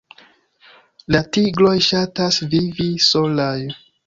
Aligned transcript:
La 1.15 1.21
tigroj 1.37 1.75
ŝatas 1.89 2.41
vivi 2.55 2.89
solaj. 3.11 3.55